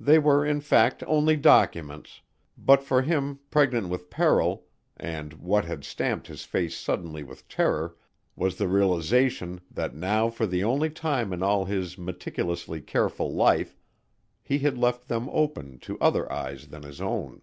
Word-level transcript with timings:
They 0.00 0.18
were 0.18 0.42
in 0.42 0.62
fact 0.62 1.02
only 1.06 1.36
documents 1.36 2.22
but 2.56 2.82
for 2.82 3.02
him 3.02 3.40
pregnant 3.50 3.90
with 3.90 4.08
peril 4.08 4.64
and 4.96 5.34
what 5.34 5.66
had 5.66 5.84
stamped 5.84 6.28
his 6.28 6.44
face 6.44 6.74
suddenly 6.74 7.22
with 7.22 7.46
terror 7.46 7.94
was 8.36 8.56
the 8.56 8.66
realization 8.68 9.60
that 9.70 9.94
now 9.94 10.30
for 10.30 10.46
the 10.46 10.64
only 10.64 10.88
time 10.88 11.30
in 11.30 11.42
all 11.42 11.66
his 11.66 11.98
meticulously 11.98 12.80
careful 12.80 13.34
life 13.34 13.76
he 14.42 14.60
had 14.60 14.78
left 14.78 15.08
them 15.08 15.28
open 15.30 15.78
to 15.80 15.98
other 16.00 16.32
eyes 16.32 16.68
than 16.68 16.82
his 16.82 17.02
own. 17.02 17.42